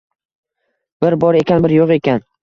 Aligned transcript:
Bir 1.05 1.15
bor 1.23 1.37
ekan, 1.41 1.61
bir 1.67 1.75
yo‘q 1.75 1.93
ekan. 1.97 2.25